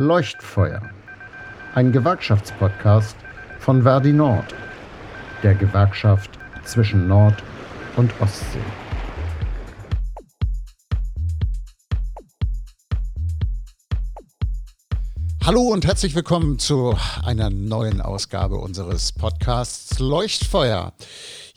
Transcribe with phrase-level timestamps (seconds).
[0.00, 0.80] Leuchtfeuer,
[1.74, 3.14] ein Gewerkschaftspodcast
[3.58, 4.54] von Verdi Nord,
[5.42, 6.30] der Gewerkschaft
[6.64, 7.42] zwischen Nord-
[7.96, 8.64] und Ostsee.
[15.44, 20.94] Hallo und herzlich willkommen zu einer neuen Ausgabe unseres Podcasts Leuchtfeuer.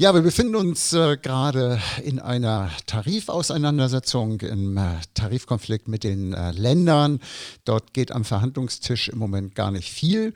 [0.04, 6.52] Ja, wir befinden uns äh, gerade in einer Tarifauseinandersetzung, im äh, Tarifkonflikt mit den äh,
[6.52, 7.22] Ländern.
[7.64, 10.34] Dort geht am Verhandlungstisch im Moment gar nicht viel.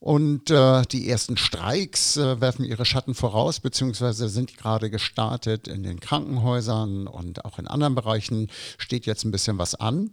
[0.00, 5.82] Und äh, die ersten Streiks äh, werfen ihre Schatten voraus, beziehungsweise sind gerade gestartet in
[5.82, 8.48] den Krankenhäusern und auch in anderen Bereichen
[8.78, 10.12] steht jetzt ein bisschen was an.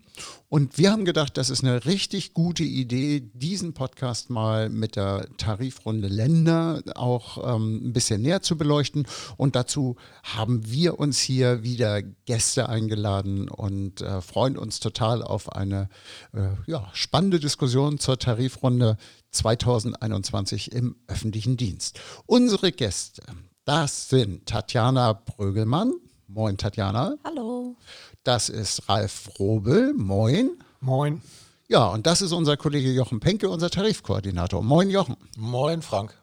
[0.49, 5.27] Und wir haben gedacht, das ist eine richtig gute Idee, diesen Podcast mal mit der
[5.37, 8.94] Tarifrunde Länder auch ähm, ein bisschen näher zu beleuchten.
[9.37, 15.51] Und dazu haben wir uns hier wieder Gäste eingeladen und äh, freuen uns total auf
[15.51, 15.89] eine
[16.33, 18.97] äh, ja, spannende Diskussion zur Tarifrunde
[19.31, 21.99] 2021 im öffentlichen Dienst.
[22.25, 23.23] Unsere Gäste,
[23.65, 25.93] das sind Tatjana Brögelmann.
[26.27, 27.15] Moin, Tatjana.
[27.23, 27.75] Hallo.
[28.23, 29.93] Das ist Ralf Robel.
[29.93, 30.51] Moin.
[30.81, 31.21] Moin.
[31.67, 34.61] Ja, und das ist unser Kollege Jochen Penke, unser Tarifkoordinator.
[34.61, 35.17] Moin, Jochen.
[35.37, 36.13] Moin, Frank.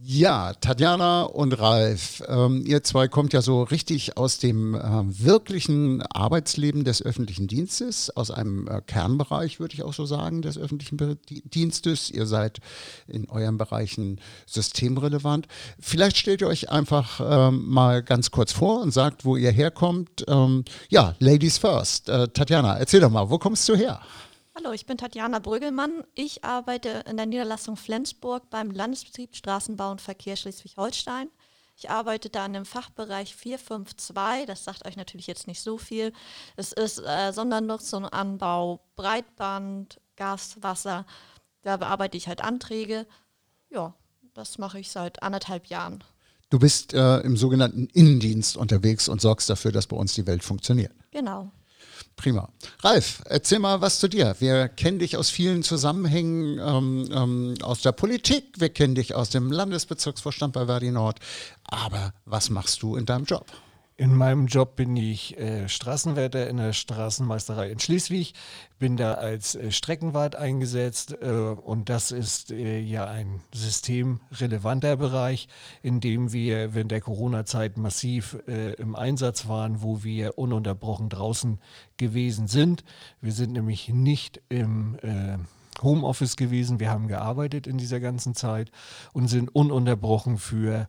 [0.00, 6.02] Ja, Tatjana und Ralf, ähm, ihr zwei kommt ja so richtig aus dem äh, wirklichen
[6.02, 10.98] Arbeitsleben des öffentlichen Dienstes, aus einem äh, Kernbereich, würde ich auch so sagen, des öffentlichen
[10.98, 12.12] Be Dienstes.
[12.12, 12.60] Ihr seid
[13.08, 15.48] in euren Bereichen systemrelevant.
[15.80, 20.24] Vielleicht stellt ihr euch einfach ähm, mal ganz kurz vor und sagt, wo ihr herkommt.
[20.28, 22.08] Ähm, ja, Ladies first.
[22.08, 24.00] Äh, Tatjana, erzähl doch mal, wo kommst du her?
[24.58, 26.02] Hallo, ich bin Tatjana Brügelmann.
[26.16, 31.28] Ich arbeite in der Niederlassung Flensburg beim Landesbetrieb Straßenbau und Verkehr Schleswig-Holstein.
[31.76, 34.46] Ich arbeite da in dem Fachbereich 452.
[34.46, 36.12] Das sagt euch natürlich jetzt nicht so viel.
[36.56, 41.06] Es ist äh, Sondernutzung, Anbau, Breitband, Gas, Wasser.
[41.62, 43.06] Da bearbeite ich halt Anträge.
[43.70, 43.94] Ja,
[44.34, 46.02] das mache ich seit anderthalb Jahren.
[46.50, 50.42] Du bist äh, im sogenannten Innendienst unterwegs und sorgst dafür, dass bei uns die Welt
[50.42, 50.92] funktioniert.
[51.12, 51.52] Genau.
[52.16, 52.48] Prima.
[52.80, 54.36] Ralf, erzähl mal was zu dir.
[54.38, 59.30] Wir kennen dich aus vielen Zusammenhängen ähm, ähm, aus der Politik, wir kennen dich aus
[59.30, 61.18] dem Landesbezirksvorstand bei Verdi Nord.
[61.64, 63.46] Aber was machst du in deinem Job?
[64.00, 68.32] In meinem Job bin ich äh, Straßenwärter in der Straßenmeisterei in Schleswig,
[68.78, 75.48] bin da als äh, Streckenwart eingesetzt äh, und das ist äh, ja ein systemrelevanter Bereich,
[75.82, 81.58] in dem wir während der Corona-Zeit massiv äh, im Einsatz waren, wo wir ununterbrochen draußen
[81.96, 82.84] gewesen sind.
[83.20, 85.38] Wir sind nämlich nicht im äh,
[85.82, 86.80] Homeoffice gewesen.
[86.80, 88.70] Wir haben gearbeitet in dieser ganzen Zeit
[89.12, 90.88] und sind ununterbrochen für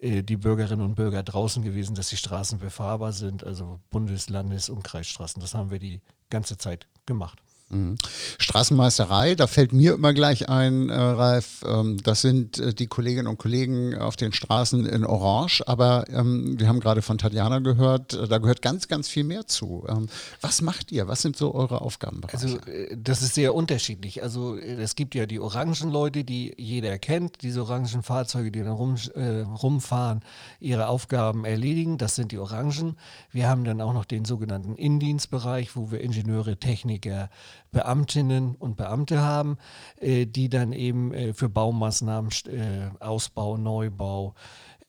[0.00, 4.68] äh, die Bürgerinnen und Bürger draußen gewesen, dass die Straßen befahrbar sind, also Bundes-, Landes-
[4.68, 5.40] und Kreisstraßen.
[5.40, 7.42] Das haben wir die ganze Zeit gemacht.
[7.70, 7.96] Mhm.
[8.38, 13.28] Straßenmeisterei, da fällt mir immer gleich ein, äh, Ralf, ähm, das sind äh, die Kolleginnen
[13.28, 18.14] und Kollegen auf den Straßen in Orange, aber ähm, wir haben gerade von Tatjana gehört,
[18.14, 19.84] äh, da gehört ganz, ganz viel mehr zu.
[19.88, 20.08] Ähm,
[20.40, 21.06] was macht ihr?
[21.06, 22.36] Was sind so eure Aufgabenbereiche?
[22.36, 24.22] Also äh, das ist sehr unterschiedlich.
[24.22, 28.60] Also äh, es gibt ja die orangen Leute, die jeder kennt, diese orangen Fahrzeuge, die
[28.60, 30.22] dann rum, äh, rumfahren,
[30.58, 32.96] ihre Aufgaben erledigen, das sind die Orangen.
[33.30, 37.30] Wir haben dann auch noch den sogenannten Indienstbereich, wo wir Ingenieure, Techniker,
[37.72, 39.56] Beamtinnen und Beamte haben,
[40.00, 44.34] äh, die dann eben äh, für Baumaßnahmen, äh, Ausbau, Neubau,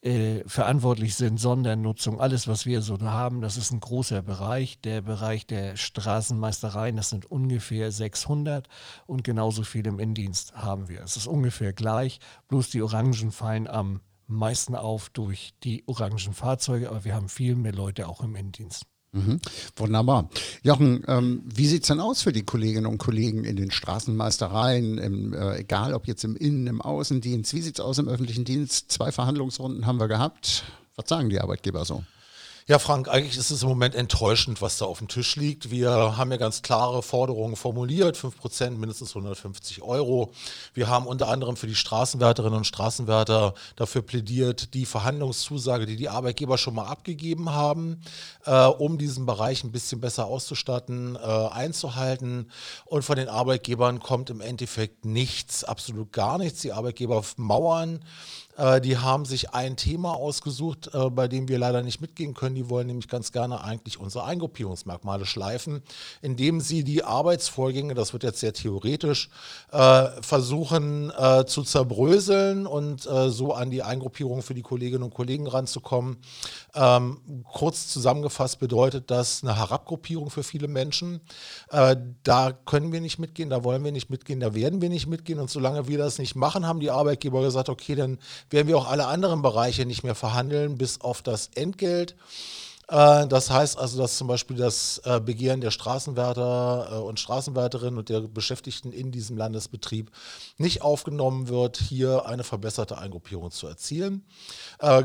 [0.01, 4.81] äh, verantwortlich sind, Sondernutzung, alles, was wir so haben, das ist ein großer Bereich.
[4.81, 8.67] Der Bereich der Straßenmeistereien, das sind ungefähr 600
[9.05, 11.03] und genauso viel im Innendienst haben wir.
[11.03, 16.89] Es ist ungefähr gleich, bloß die Orangen fallen am meisten auf durch die orangen Fahrzeuge,
[16.89, 18.85] aber wir haben viel mehr Leute auch im Innendienst.
[19.13, 19.41] Mhm.
[19.75, 20.29] Wunderbar.
[20.63, 24.97] Jochen, ähm, wie sieht es denn aus für die Kolleginnen und Kollegen in den Straßenmeistereien,
[24.97, 27.53] im, äh, egal ob jetzt im Innen-, im Außendienst?
[27.53, 28.89] Wie sieht es aus im öffentlichen Dienst?
[28.89, 30.63] Zwei Verhandlungsrunden haben wir gehabt.
[30.95, 32.03] Was sagen die Arbeitgeber so?
[32.71, 35.71] Ja, Frank, eigentlich ist es im Moment enttäuschend, was da auf dem Tisch liegt.
[35.71, 40.31] Wir haben ja ganz klare Forderungen formuliert, 5% mindestens 150 Euro.
[40.73, 46.07] Wir haben unter anderem für die Straßenwärterinnen und Straßenwärter dafür plädiert, die Verhandlungszusage, die die
[46.07, 47.99] Arbeitgeber schon mal abgegeben haben,
[48.45, 52.49] äh, um diesen Bereich ein bisschen besser auszustatten, äh, einzuhalten.
[52.85, 56.61] Und von den Arbeitgebern kommt im Endeffekt nichts, absolut gar nichts.
[56.61, 57.99] Die Arbeitgeber mauern
[58.57, 62.55] Äh, die haben sich ein Thema ausgesucht, äh, bei dem wir leider nicht mitgehen können.
[62.55, 65.81] Die wollen nämlich ganz gerne eigentlich unsere Eingruppierungsmerkmale schleifen,
[66.21, 69.29] indem sie die Arbeitsvorgänge, das wird jetzt sehr theoretisch,
[69.71, 71.11] äh, versuchen
[71.45, 76.17] zu zerbröseln und so an die Eingruppierung für die Kolleginnen und Kollegen ranzukommen.
[76.73, 81.21] Ähm, kurz zusammengefasst bedeutet das eine Herabgruppierung für viele Menschen.
[81.69, 85.39] Da können wir nicht mitgehen, da wollen wir nicht mitgehen, da werden wir nicht mitgehen.
[85.39, 88.17] Und solange wir das nicht machen, haben die Arbeitgeber gesagt, okay, dann
[88.49, 92.15] werden wir auch alle anderen Bereiche nicht mehr verhandeln, bis auf das Entgelt.
[92.91, 97.97] Äh, das heißt also, dass zum Beispiel das äh, Begehren der Straßenwärter äh, und Straßenwärterinnen
[97.97, 100.11] und der Beschäftigten in diesem Landesbetrieb
[100.57, 104.23] nicht aufgenommen wird, hier eine verbesserte Eingruppierung zu erzielen.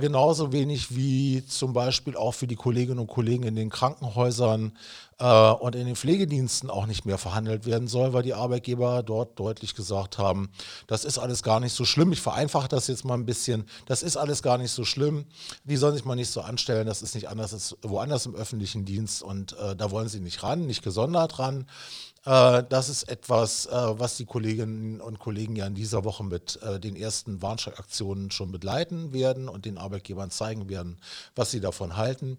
[0.00, 4.72] Genauso wenig wie zum Beispiel auch für die Kolleginnen und Kollegen in den Krankenhäusern
[5.18, 9.38] äh, und in den Pflegediensten auch nicht mehr verhandelt werden soll, weil die Arbeitgeber dort
[9.38, 10.50] deutlich gesagt haben,
[10.86, 12.12] das ist alles gar nicht so schlimm.
[12.12, 13.64] Ich vereinfache das jetzt mal ein bisschen.
[13.86, 15.24] Das ist alles gar nicht so schlimm.
[15.64, 16.86] Die sollen sich mal nicht so anstellen.
[16.86, 20.42] Das ist nicht anders als woanders im öffentlichen Dienst und äh, da wollen sie nicht
[20.42, 21.66] ran, nicht gesondert ran.
[22.26, 26.60] Äh, das ist etwas, äh, was die Kolleginnen und Kollegen ja in dieser Woche mit
[26.62, 30.98] äh, den ersten Warnschreckaktionen schon begleiten werden und den Arbeitgebern zeigen werden,
[31.34, 32.36] was sie davon halten.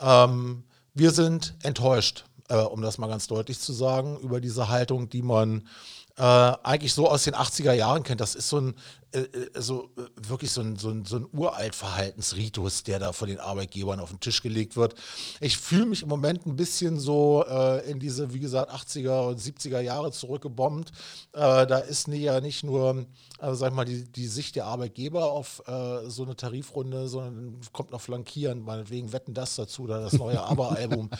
[0.00, 0.64] Ähm,
[0.94, 5.22] wir sind enttäuscht, äh, um das mal ganz deutlich zu sagen, über diese Haltung, die
[5.22, 5.68] man
[6.16, 8.20] äh, eigentlich so aus den 80er Jahren kennt.
[8.20, 8.74] Das ist so ein,
[9.12, 13.12] äh, äh so, äh, wirklich so ein, so, ein, so ein uralt Verhaltensritus, der da
[13.12, 14.94] von den Arbeitgebern auf den Tisch gelegt wird.
[15.40, 19.40] Ich fühle mich im Moment ein bisschen so äh, in diese, wie gesagt, 80er und
[19.40, 20.92] 70er Jahre zurückgebombt.
[21.32, 23.06] da ist ja nicht nur
[23.42, 27.58] also sag ich mal, die, die Sicht der Arbeitgeber auf äh, so eine Tarifrunde, sondern
[27.72, 31.10] kommt noch flankierend, meinetwegen wetten das dazu oder das neue Aber-Album.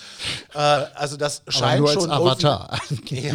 [0.54, 2.78] äh, also das scheint schon Avatar.
[3.06, 3.34] ja,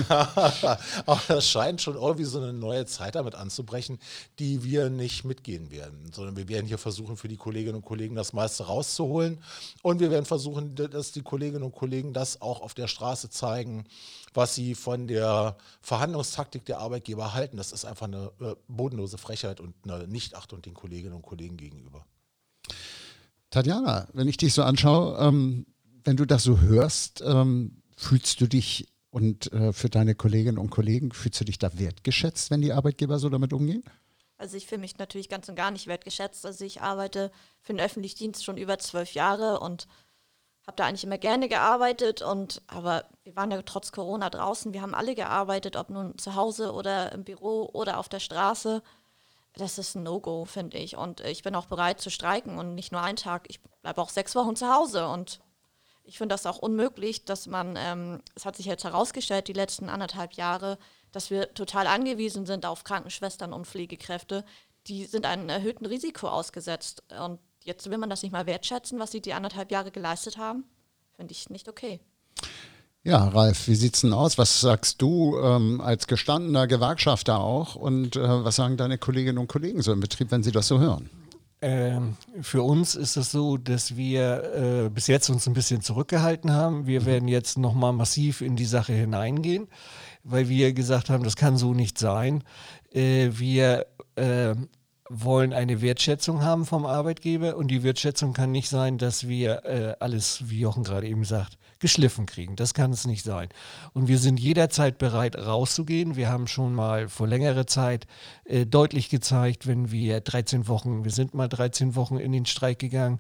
[1.06, 4.00] aber das scheint schon irgendwie so eine neue Zeit damit anzubrechen,
[4.39, 8.16] die wir nicht mitgehen werden, sondern wir werden hier versuchen, für die Kolleginnen und Kollegen
[8.16, 9.38] das meiste rauszuholen
[9.84, 13.86] und wir werden versuchen, dass die Kolleginnen und Kollegen das auch auf der Straße zeigen,
[14.34, 17.58] was sie von der Verhandlungstaktik der Arbeitgeber halten.
[17.58, 22.06] Das ist einfach eine äh, bodenlose Frechheit und eine Nichtachtung den Kolleginnen und Kollegen gegenüber.
[23.50, 25.66] Tatjana, wenn ich dich so anschaue, ähm,
[26.04, 30.70] wenn du das so hörst, ähm, fühlst du dich und äh, für deine Kolleginnen und
[30.70, 33.84] Kollegen, fühlst du dich da wertgeschätzt, wenn die Arbeitgeber so damit umgehen?
[34.38, 36.45] Also ich fühle mich natürlich ganz und gar nicht wertgeschätzt.
[36.45, 37.31] Also ich arbeite
[37.62, 39.88] für den öffentlichen Dienst schon über zwölf Jahre und
[40.68, 44.81] habe da eigentlich immer gerne gearbeitet und aber wir waren ja trotz Corona draußen, wir
[44.81, 48.84] haben alle gearbeitet, ob nun zu Hause oder im Büro oder auf der Straße.
[49.54, 50.98] Das ist ein No-Go, finde ich.
[50.98, 53.45] Und ich bin auch bereit zu streiken und nicht nur einen Tag.
[53.48, 55.40] Ich bleibe auch sechs Wochen zu Hause und
[56.04, 59.90] ich finde das auch unmöglich, dass man, ähm, es hat sich jetzt herausgestellt, die letzten
[59.90, 60.78] anderthalb Jahre,
[61.12, 64.44] dass wir total angewiesen sind auf Krankenschwestern und Pflegekräfte.
[64.88, 67.04] Die sind einem erhöhten Risiko ausgesetzt.
[67.19, 70.63] Und jetzt will man das nicht mal wertschätzen, was sie die anderthalb Jahre geleistet haben.
[71.15, 72.00] Finde ich nicht okay.
[73.04, 74.38] Ja, Ralf, wie sieht's denn aus?
[74.38, 79.48] Was sagst du ähm, als gestandener Gewerkschafter auch und äh, was sagen deine Kolleginnen und
[79.48, 81.09] Kollegen so im Betrieb, wenn sie das so hören?
[81.59, 86.51] Ähm, für uns ist es so, dass wir äh, bis jetzt uns ein bisschen zurückgehalten
[86.51, 86.86] haben.
[86.86, 87.06] Wir mhm.
[87.06, 89.68] werden jetzt nochmal massiv in die Sache hineingehen,
[90.28, 92.44] weil wir gesagt haben, das kann so nicht sein.
[92.94, 94.56] Äh, wir äh,
[95.10, 99.96] wollen eine Wertschätzung haben vom Arbeitgeber und die Wertschätzung kann nicht sein, dass wir äh,
[100.00, 102.56] alles, wie Jochen gerade eben sagt, geschliffen kriegen.
[102.56, 103.50] Das kann es nicht sein.
[103.94, 106.16] Und wir sind jederzeit bereit, rauszugehen.
[106.16, 108.08] Wir haben schon mal vor längerer Zeit
[108.46, 112.80] äh, deutlich gezeigt, wenn wir 13 Wochen, wir sind mal 13 Wochen in den Streik
[112.80, 113.20] gegangen,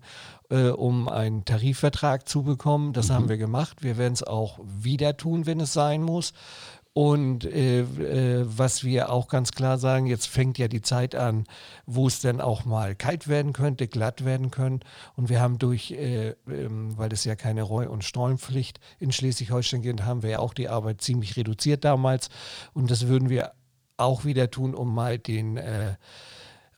[0.49, 2.93] äh, um einen Tarifvertrag zu bekommen.
[2.93, 3.13] Das mhm.
[3.13, 3.83] haben wir gemacht.
[3.83, 6.33] Wir werden es auch wieder tun, wenn es sein muss.
[6.97, 11.43] Und äh, äh, was wir auch ganz klar sagen, jetzt fängt ja die Zeit an,
[11.85, 14.87] wo es dann auch mal kalt werden könnte, glatt werden könnte.
[15.15, 19.83] Und wir haben durch, äh, ähm, weil es ja keine Reu- und Sträumpflicht in Schleswig-Holstein
[19.83, 22.29] gibt, haben wir ja auch die Arbeit ziemlich reduziert damals.
[22.73, 23.51] Und das würden wir
[23.97, 25.97] auch wieder tun, um mal den äh,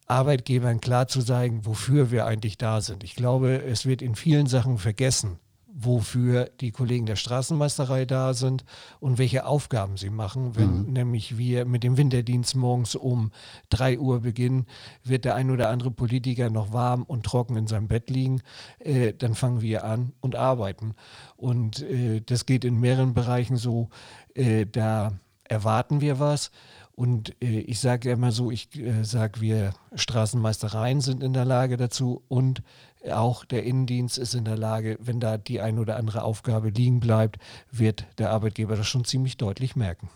[0.08, 3.06] Arbeitgebern klar zu sagen, wofür wir eigentlich da sind.
[3.06, 5.40] Ich glaube, es wird in vielen Sachen vergessen,
[5.82, 8.66] wofür die Kollegen der Straßenmeisterei da sind
[9.00, 10.56] und welche Aufgaben sie machen.
[10.56, 10.94] Wenn mhm.
[10.94, 13.32] nämlich wir mit dem Winterdienst morgens um
[13.70, 14.66] 3 Uhr beginnen,
[15.04, 18.42] wird der ein oder andere Politiker noch warm und trocken in seinem Bett liegen.
[18.80, 20.96] Äh, dann fangen wir an und arbeiten.
[21.38, 23.90] Und äh, das geht in mehreren Bereichen so.
[24.34, 25.14] Äh, da
[25.46, 26.52] erwarten wir was.
[27.00, 31.78] Und äh, ich sage immer so, ich äh, sage, wir Straßenmeistereien sind in der Lage
[31.78, 32.62] dazu und
[33.10, 37.00] auch der Innendienst ist in der Lage, wenn da die ein oder andere Aufgabe liegen
[37.00, 37.38] bleibt,
[37.72, 40.10] wird der Arbeitgeber das schon ziemlich deutlich merken.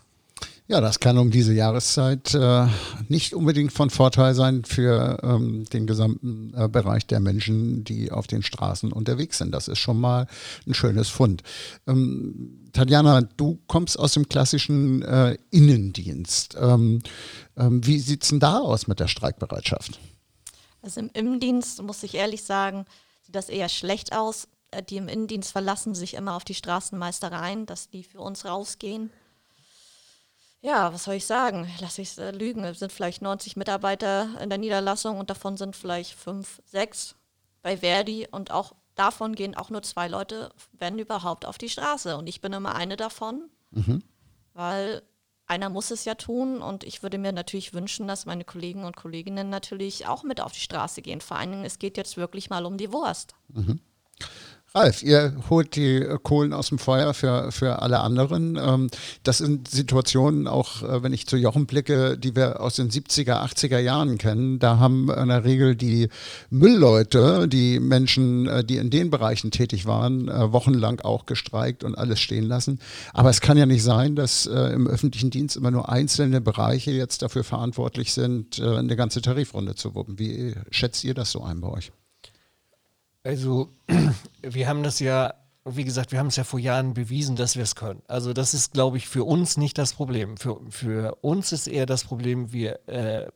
[0.66, 2.66] Ja, das kann um diese Jahreszeit äh,
[3.08, 8.26] nicht unbedingt von Vorteil sein für ähm, den gesamten äh, Bereich der Menschen, die auf
[8.26, 9.52] den Straßen unterwegs sind.
[9.52, 10.26] Das ist schon mal
[10.66, 11.42] ein schönes Fund.
[11.86, 16.56] Ähm, Tatjana, du kommst aus dem klassischen äh, Innendienst.
[16.58, 17.02] Ähm,
[17.58, 20.00] ähm wie sieht es denn da aus mit der Streikbereitschaft?
[20.80, 22.86] Also im Innendienst, muss ich ehrlich sagen,
[23.20, 24.48] sieht das eher schlecht aus.
[24.70, 29.10] Äh, die im Innendienst verlassen sich immer auf die Straßenmeistereien, dass die für uns rausgehen.
[30.64, 31.70] Ja, was soll ich sagen?
[31.80, 32.64] Lass ich äh, lügen.
[32.64, 37.16] Es sind vielleicht 90 Mitarbeiter in der Niederlassung und davon sind vielleicht fünf, sechs
[37.60, 42.16] bei Verdi und auch davon gehen auch nur zwei Leute, wenn überhaupt, auf die Straße.
[42.16, 44.02] Und ich bin immer eine davon, mhm.
[44.54, 45.02] weil
[45.46, 48.96] einer muss es ja tun und ich würde mir natürlich wünschen, dass meine Kollegen und
[48.96, 51.20] Kolleginnen natürlich auch mit auf die Straße gehen.
[51.20, 53.34] Vor allen Dingen, es geht jetzt wirklich mal um die Wurst.
[53.48, 53.80] Mhm.
[54.76, 58.58] Ralf, ihr holt die Kohlen aus dem Feuer für, für alle anderen.
[58.60, 58.90] Ähm,
[59.22, 63.34] das sind Situationen, auch äh, wenn ich zu Jochen blicke, die wir aus den 70er,
[63.34, 64.58] 80er Jahren kennen.
[64.58, 66.08] Da haben in der Regel die
[66.50, 71.96] Müllleute, die Menschen, äh, die in den Bereichen tätig waren, äh, wochenlang auch gestreikt und
[71.96, 72.80] alles stehen lassen.
[73.12, 77.22] Aber es kann ja nicht sein, dass im öffentlichen Dienst immer nur einzelne Bereiche jetzt
[77.22, 80.18] dafür verantwortlich sind, eine ganze Tarifrunde zu wuppen.
[80.18, 81.92] Wie schätzt ihr das so ein bei euch?
[83.24, 83.70] Also,
[84.42, 87.62] wir haben das ja, wie gesagt, wir haben es ja vor Jahren bewiesen, dass wir
[87.62, 88.02] es können.
[88.06, 90.36] Also, das ist, glaube ich, für uns nicht das Problem.
[90.36, 93.26] Für, für uns ist eher das Problem, wir äh,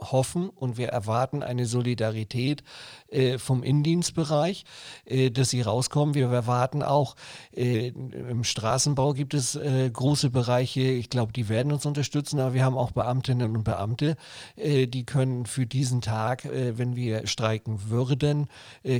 [0.00, 2.62] hoffen und wir erwarten eine Solidarität
[3.08, 4.64] äh, vom Indienstbereich,
[5.04, 6.14] äh, dass sie rauskommen.
[6.14, 7.16] Wir erwarten auch,
[7.54, 12.54] äh, im Straßenbau gibt es äh, große Bereiche, ich glaube, die werden uns unterstützen, aber
[12.54, 14.16] wir haben auch Beamtinnen und Beamte,
[14.56, 18.48] äh, die können für diesen Tag, äh, wenn wir streiken würden,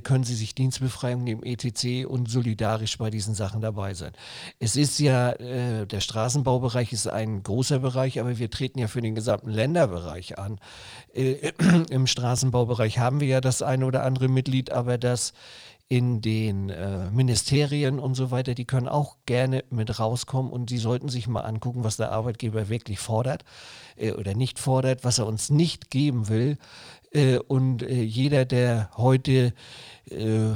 [0.02, 4.12] können sie sich Dienstbefreiung nehmen, ETC und solidarisch bei diesen Sachen dabei sein.
[4.58, 9.14] Es ist ja, der Straßenbaubereich ist ein großer Bereich, aber wir treten ja für den
[9.14, 10.58] gesamten Länderbereich an.
[11.12, 11.52] Äh,
[11.90, 15.32] Im Straßenbaubereich haben wir ja das eine oder andere Mitglied, aber das
[15.88, 20.78] in den äh, Ministerien und so weiter, die können auch gerne mit rauskommen und sie
[20.78, 23.44] sollten sich mal angucken, was der Arbeitgeber wirklich fordert
[23.96, 26.56] äh, oder nicht fordert, was er uns nicht geben will.
[27.12, 29.52] Äh, und äh, jeder, der heute
[30.10, 30.54] äh,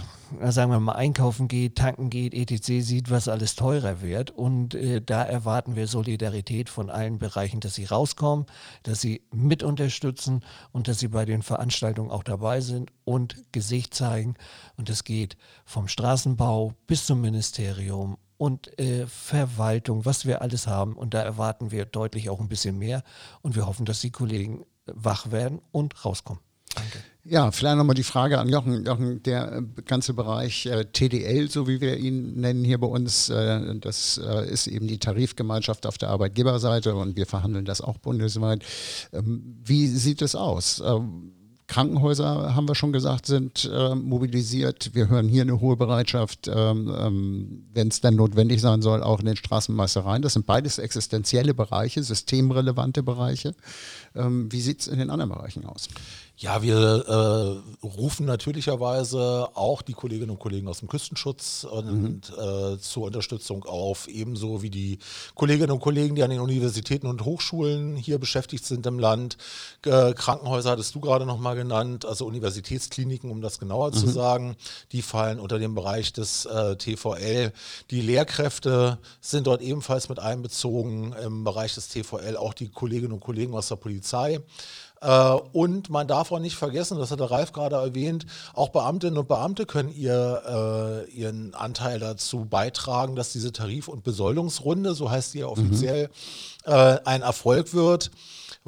[0.50, 4.30] sagen wir mal, einkaufen geht, tanken geht, etc., sieht, was alles teurer wird.
[4.30, 8.46] Und äh, da erwarten wir Solidarität von allen Bereichen, dass sie rauskommen,
[8.82, 13.94] dass sie mit unterstützen und dass sie bei den Veranstaltungen auch dabei sind und Gesicht
[13.94, 14.34] zeigen.
[14.76, 20.94] Und das geht vom Straßenbau bis zum Ministerium und äh, Verwaltung, was wir alles haben.
[20.94, 23.02] Und da erwarten wir deutlich auch ein bisschen mehr.
[23.42, 26.42] Und wir hoffen, dass die Kollegen wach werden und rauskommen.
[26.74, 26.98] Danke.
[27.30, 28.86] Ja, vielleicht nochmal die Frage an Jochen.
[28.86, 33.28] Jochen, der äh, ganze Bereich äh, TDL, so wie wir ihn nennen hier bei uns,
[33.28, 37.98] äh, das äh, ist eben die Tarifgemeinschaft auf der Arbeitgeberseite und wir verhandeln das auch
[37.98, 38.64] bundesweit.
[39.12, 40.82] Ähm, wie sieht es aus?
[40.84, 41.32] Ähm,
[41.66, 44.94] Krankenhäuser, haben wir schon gesagt, sind äh, mobilisiert.
[44.94, 49.20] Wir hören hier eine hohe Bereitschaft, ähm, ähm, wenn es dann notwendig sein soll, auch
[49.20, 50.22] in den Straßenmeistereien.
[50.22, 53.54] Das sind beides existenzielle Bereiche, systemrelevante Bereiche.
[54.14, 55.88] Ähm, wie sieht es in den anderen Bereichen aus?
[56.40, 62.38] Ja, wir äh, rufen natürlicherweise auch die Kolleginnen und Kollegen aus dem Küstenschutz und mhm.
[62.38, 65.00] äh, zur Unterstützung auf, ebenso wie die
[65.34, 69.36] Kolleginnen und Kollegen, die an den Universitäten und Hochschulen hier beschäftigt sind im Land.
[69.84, 73.94] Äh, Krankenhäuser hattest du gerade nochmal genannt, also Universitätskliniken, um das genauer mhm.
[73.94, 74.56] zu sagen,
[74.92, 77.52] die fallen unter den Bereich des äh, TVL.
[77.90, 83.20] Die Lehrkräfte sind dort ebenfalls mit einbezogen im Bereich des TVL, auch die Kolleginnen und
[83.20, 84.38] Kollegen aus der Polizei.
[85.00, 89.18] Äh, und man darf auch nicht vergessen, das hat der Ralf gerade erwähnt, auch Beamtinnen
[89.18, 95.10] und Beamte können ihr, äh, ihren Anteil dazu beitragen, dass diese Tarif- und Besoldungsrunde, so
[95.10, 96.08] heißt sie ja offiziell,
[96.66, 96.72] mhm.
[96.72, 98.10] äh, ein Erfolg wird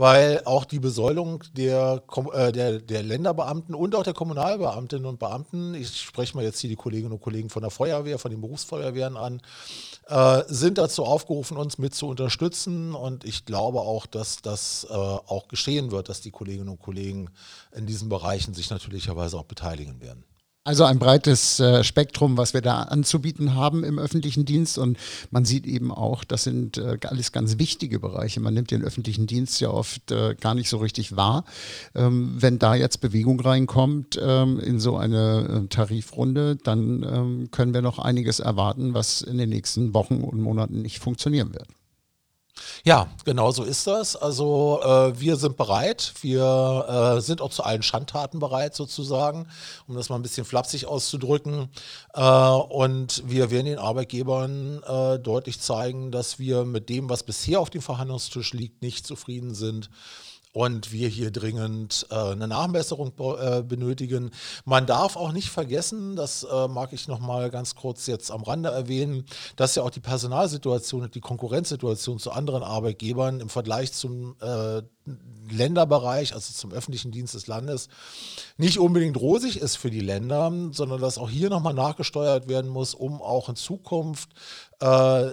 [0.00, 2.02] weil auch die Besoldung der,
[2.33, 6.71] äh, der, der Länderbeamten und auch der Kommunalbeamtinnen und Beamten, ich spreche mal jetzt hier
[6.71, 9.42] die Kolleginnen und Kollegen von der Feuerwehr, von den Berufsfeuerwehren an,
[10.09, 12.95] äh, sind dazu aufgerufen, uns mit zu unterstützen.
[12.95, 17.28] Und ich glaube auch, dass das äh, auch geschehen wird, dass die Kolleginnen und Kollegen
[17.76, 20.25] in diesen Bereichen sich natürlicherweise auch beteiligen werden.
[20.62, 24.76] Also ein breites äh, Spektrum, was wir da anzubieten haben im öffentlichen Dienst.
[24.76, 24.98] Und
[25.30, 28.40] man sieht eben auch, das sind äh, alles ganz wichtige Bereiche.
[28.40, 31.46] Man nimmt den öffentlichen Dienst ja oft äh, gar nicht so richtig wahr.
[31.94, 37.72] Ähm, wenn da jetzt Bewegung reinkommt ähm, in so eine äh, Tarifrunde, dann ähm, können
[37.72, 41.68] wir noch einiges erwarten, was in den nächsten Wochen und Monaten nicht funktionieren wird.
[42.84, 44.16] Ja, genau so ist das.
[44.16, 46.14] Also äh, wir sind bereit.
[46.20, 49.46] Wir äh, sind auch zu allen Schandtaten bereit sozusagen,
[49.86, 51.68] um das mal ein bisschen flapsig auszudrücken.
[52.14, 57.60] Äh, und wir werden den Arbeitgebern äh, deutlich zeigen, dass wir mit dem, was bisher
[57.60, 59.90] auf dem Verhandlungstisch liegt, nicht zufrieden sind
[60.52, 64.30] und wir hier dringend äh, eine Nachbesserung äh, benötigen.
[64.64, 68.42] Man darf auch nicht vergessen, das äh, mag ich noch mal ganz kurz jetzt am
[68.42, 69.25] Rande erwähnen,
[69.57, 74.83] dass ja auch die Personalsituation und die Konkurrenzsituation zu anderen Arbeitgebern im Vergleich zum äh,
[75.50, 77.88] Länderbereich, also zum öffentlichen Dienst des Landes,
[78.57, 82.95] nicht unbedingt rosig ist für die Länder, sondern dass auch hier nochmal nachgesteuert werden muss,
[82.95, 84.30] um auch in Zukunft
[84.80, 85.30] äh,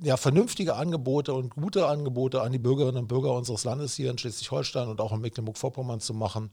[0.00, 4.18] ja, vernünftige Angebote und gute Angebote an die Bürgerinnen und Bürger unseres Landes hier in
[4.18, 6.50] Schleswig-Holstein und auch in Mecklenburg-Vorpommern zu machen,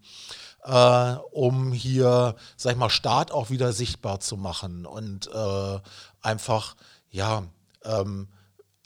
[0.64, 5.80] äh, um hier, sag ich mal, Staat auch wieder sichtbar zu machen und äh,
[6.22, 6.76] einfach,
[7.10, 7.44] ja,
[7.84, 8.28] ähm,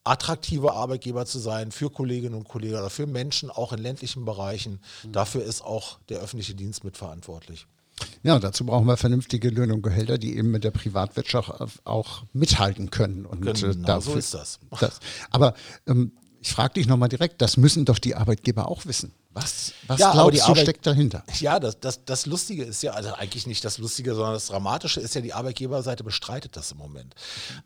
[0.03, 4.81] attraktive Arbeitgeber zu sein für Kolleginnen und Kollegen oder für Menschen auch in ländlichen Bereichen.
[5.03, 5.11] Mhm.
[5.11, 7.67] Dafür ist auch der öffentliche Dienst mitverantwortlich.
[8.23, 11.51] Ja, dazu brauchen wir vernünftige Löhne und Gehälter, die eben mit der Privatwirtschaft
[11.85, 13.25] auch mithalten können.
[13.25, 14.59] Und äh, genau, dafür, so ist das.
[14.79, 14.99] das.
[15.31, 15.53] Aber
[15.87, 16.11] ähm,
[16.41, 19.13] ich frage dich nochmal direkt, das müssen doch die Arbeitgeber auch wissen.
[19.43, 21.23] Was, was ja, glaubst du Arbeit, steckt dahinter?
[21.39, 24.99] Ja, das, das, das Lustige ist ja, also eigentlich nicht das Lustige, sondern das Dramatische
[24.99, 27.15] ist ja, die Arbeitgeberseite bestreitet das im Moment.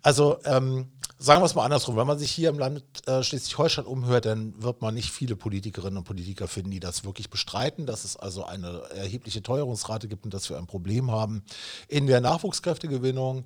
[0.01, 0.88] Also ähm,
[1.24, 4.62] sagen wir es mal andersrum, wenn man sich hier im Land äh, Schleswig-Holstein umhört, dann
[4.62, 8.44] wird man nicht viele Politikerinnen und Politiker finden, die das wirklich bestreiten, dass es also
[8.44, 11.44] eine erhebliche Teuerungsrate gibt und dass wir ein Problem haben
[11.88, 13.46] in der Nachwuchskräftegewinnung.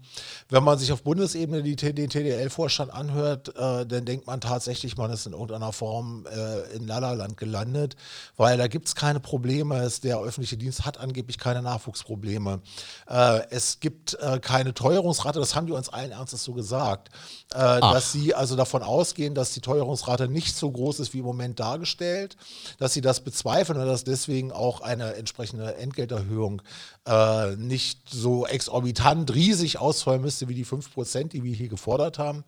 [0.50, 5.12] Wenn man sich auf Bundesebene die, den TDL-Vorstand anhört, äh, dann denkt man tatsächlich, man
[5.12, 7.96] ist in irgendeiner Form äh, in Lalaland gelandet
[8.36, 9.90] weil da gibt es keine Probleme.
[10.04, 12.62] Der öffentliche Dienst hat angeblich keine Nachwuchsprobleme.
[13.10, 17.10] Äh, es gibt äh, keine Teuerungsrate, das haben die uns allen Ernstes so gesagt,
[17.54, 21.26] äh, dass sie also davon ausgehen, dass die Teuerungsrate nicht so groß ist wie im
[21.26, 22.38] Moment dargestellt,
[22.80, 26.62] dass sie das bezweifeln und dass deswegen auch eine entsprechende Entgelterhöhung
[27.08, 32.44] äh, nicht so exorbitant riesig ausfallen müsste wie die 5%, die wir hier gefordert haben.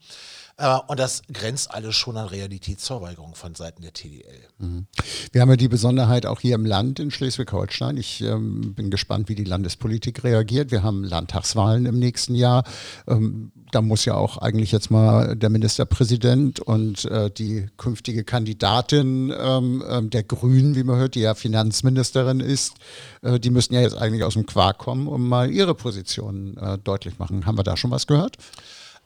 [0.88, 4.42] Und das grenzt alles schon an Realitätsverweigerung von Seiten der TDL.
[4.58, 4.88] Mhm.
[5.32, 7.96] Wir haben ja die Besonderheit auch hier im Land in Schleswig-Holstein.
[7.96, 10.72] Ich ähm, bin gespannt, wie die Landespolitik reagiert.
[10.72, 12.66] Wir haben Landtagswahlen im nächsten Jahr.
[13.08, 19.34] Ähm, da muss ja auch eigentlich jetzt mal der Ministerpräsident und äh, die künftige Kandidatin
[19.38, 22.74] ähm, äh, der Grünen, wie man hört, die ja Finanzministerin ist,
[23.22, 26.78] äh, die müssen ja jetzt eigentlich aus dem Quark kommen, um mal ihre Position äh,
[26.78, 27.46] deutlich machen.
[27.46, 28.38] Haben wir da schon was gehört?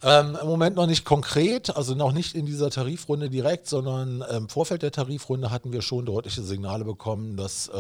[0.03, 4.50] Ähm, Im Moment noch nicht konkret, also noch nicht in dieser Tarifrunde direkt, sondern im
[4.50, 7.71] Vorfeld der Tarifrunde hatten wir schon deutliche Signale bekommen, dass äh,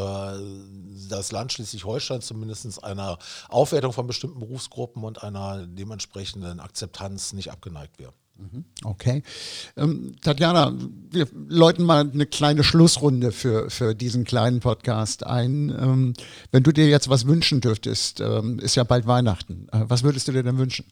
[1.09, 3.17] das Land Schleswig-Holstein zumindest einer
[3.49, 8.13] Aufwertung von bestimmten Berufsgruppen und einer dementsprechenden Akzeptanz nicht abgeneigt wäre.
[8.37, 8.65] Mhm.
[8.83, 9.23] Okay.
[9.77, 10.73] Ähm, Tatjana,
[11.11, 15.69] wir läuten mal eine kleine Schlussrunde für, für diesen kleinen Podcast ein.
[15.69, 16.13] Ähm,
[16.51, 19.67] wenn du dir jetzt was wünschen dürftest, ähm, ist ja bald Weihnachten.
[19.71, 20.85] Äh, was würdest du dir denn wünschen?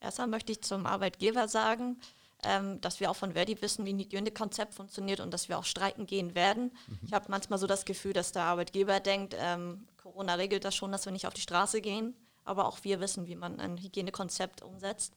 [0.00, 2.00] Erstmal möchte ich zum Arbeitgeber sagen,
[2.42, 5.64] ähm, dass wir auch von Verdi wissen, wie ein Hygienekonzept funktioniert und dass wir auch
[5.64, 6.72] streiken gehen werden.
[6.86, 6.98] Mhm.
[7.06, 10.92] Ich habe manchmal so das Gefühl, dass der Arbeitgeber denkt, ähm, Corona regelt das schon,
[10.92, 14.62] dass wir nicht auf die Straße gehen, aber auch wir wissen, wie man ein Hygienekonzept
[14.62, 15.12] umsetzt.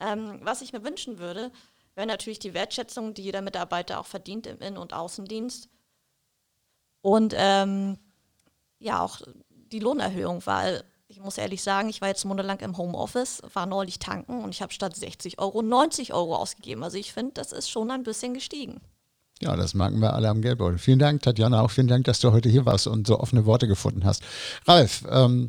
[0.00, 1.52] Ähm, was ich mir wünschen würde,
[1.94, 5.68] wäre natürlich die Wertschätzung, die jeder Mitarbeiter auch verdient im Innen- und Außendienst.
[7.02, 7.98] Und ähm,
[8.78, 13.42] ja, auch die Lohnerhöhung, weil ich muss ehrlich sagen, ich war jetzt monatelang im Homeoffice,
[13.52, 16.82] war neulich tanken und ich habe statt 60 Euro 90 Euro ausgegeben.
[16.82, 18.80] Also ich finde, das ist schon ein bisschen gestiegen.
[19.40, 20.78] Ja, das merken wir alle am Geldbeutel.
[20.78, 21.60] Vielen Dank, Tatjana.
[21.60, 24.22] Auch vielen Dank, dass du heute hier warst und so offene Worte gefunden hast.
[24.66, 25.48] Ralf, ähm,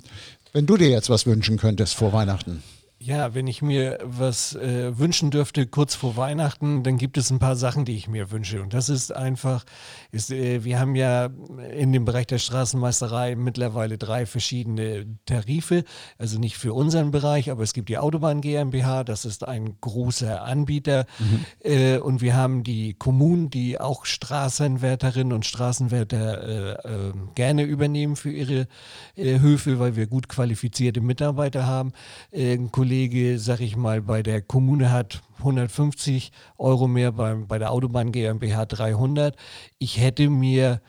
[0.52, 2.62] wenn du dir jetzt was wünschen könntest vor Weihnachten.
[3.06, 7.40] Ja, wenn ich mir was äh, wünschen dürfte kurz vor Weihnachten, dann gibt es ein
[7.40, 8.62] paar Sachen, die ich mir wünsche.
[8.62, 9.66] Und das ist einfach,
[10.14, 11.30] ist, äh, wir haben ja
[11.76, 15.84] in dem Bereich der Straßenmeisterei mittlerweile drei verschiedene Tarife.
[16.18, 20.42] Also nicht für unseren Bereich, aber es gibt die Autobahn GmbH, das ist ein großer
[20.42, 21.06] Anbieter.
[21.20, 21.46] Mhm.
[21.60, 28.16] Äh, und wir haben die Kommunen, die auch Straßenwärterinnen und Straßenwärter äh, äh, gerne übernehmen
[28.16, 28.70] für ihre
[29.18, 31.92] äh, Höfe, weil wir gut qualifizierte Mitarbeiter haben.
[32.32, 37.72] Ein Kollege sag ich mal, bei der Kommune hat 150 Euro mehr, bei, bei der
[37.72, 39.36] Autobahn GmbH 300.
[39.80, 40.80] Ich hätte mir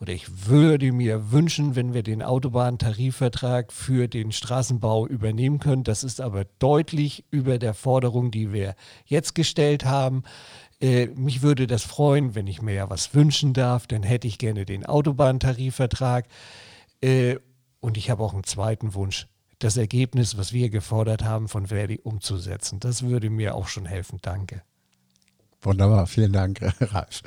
[0.00, 5.84] oder ich würde mir wünschen, wenn wir den Autobahntarifvertrag für den Straßenbau übernehmen können.
[5.84, 10.22] Das ist aber deutlich über der Forderung, die wir jetzt gestellt haben.
[10.80, 14.38] Äh, mich würde das freuen, wenn ich mir ja was wünschen darf, dann hätte ich
[14.38, 16.26] gerne den Autobahntarifvertrag.
[17.02, 17.36] Äh,
[17.80, 19.26] und ich habe auch einen zweiten Wunsch
[19.60, 22.80] das Ergebnis, was wir gefordert haben, von Verdi umzusetzen.
[22.80, 24.18] Das würde mir auch schon helfen.
[24.22, 24.62] Danke.
[25.62, 27.22] Wunderbar, vielen Dank, Ralf.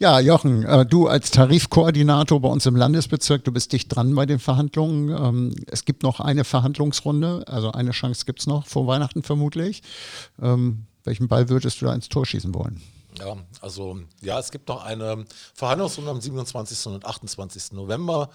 [0.00, 4.26] Ja, Jochen, äh, du als Tarifkoordinator bei uns im Landesbezirk, du bist dicht dran bei
[4.26, 5.10] den Verhandlungen.
[5.10, 9.82] Ähm, es gibt noch eine Verhandlungsrunde, also eine Chance gibt es noch vor Weihnachten vermutlich.
[10.42, 12.82] Ähm, welchen Ball würdest du da ins Tor schießen wollen?
[13.20, 16.86] Ja, also ja, es gibt noch eine Verhandlungsrunde am 27.
[16.86, 17.72] und 28.
[17.72, 18.30] November.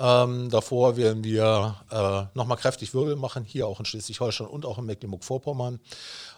[0.00, 4.78] Ähm, davor werden wir äh, nochmal kräftig Wirbel machen, hier auch in Schleswig-Holstein und auch
[4.78, 5.80] in Mecklenburg-Vorpommern.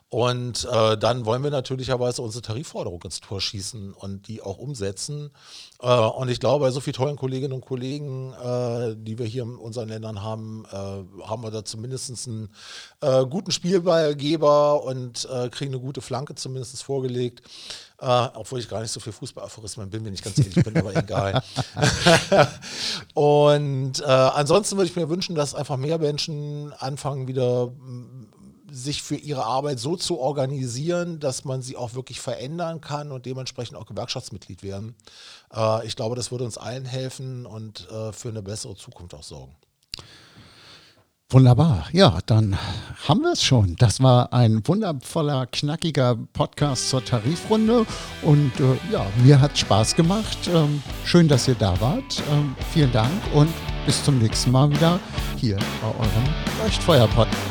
[0.09, 5.31] Und äh, dann wollen wir natürlicherweise unsere Tarifforderung ins Tor schießen und die auch umsetzen.
[5.81, 9.43] Äh, und ich glaube, bei so vielen tollen Kolleginnen und Kollegen, äh, die wir hier
[9.43, 12.51] in unseren Ländern haben, äh, haben wir da zumindest einen
[13.01, 17.43] äh, guten Spielballgeber und äh, kriegen eine gute Flanke zumindest vorgelegt.
[17.99, 21.43] obwohl ich gar nicht so viel Fußballaphorismen bin, wenn ich ganz ehrlich bin, aber egal.
[23.15, 27.73] und ansonsten würde ich mir wünschen, dass einfach mehr Menschen anfangen, wieder
[28.71, 33.27] sich für ihre Arbeit so zu organisieren, dass man sie auch wirklich verändern kann und
[33.27, 34.95] dementsprechend auch Gewerkschaftsmitglied werden.
[35.55, 39.23] Äh, ich glaube, das würde uns allen helfen und äh, für eine bessere Zukunft auch
[39.23, 39.57] sorgen.
[41.29, 41.89] Wunderbar.
[41.93, 42.57] Ja, dann
[43.09, 43.75] haben wir es schon.
[43.77, 47.85] Das war ein wundervoller, knackiger Podcast zur Tarifrunde.
[48.23, 50.39] Und äh, ja, mir hat Spaß gemacht.
[50.47, 52.23] Ähm, schön, dass ihr da wart.
[52.31, 53.53] Ähm, vielen Dank und
[53.87, 55.01] bis zum nächsten Mal wieder
[55.37, 57.46] hier bei eurem Leuchtfeuer-Podcast.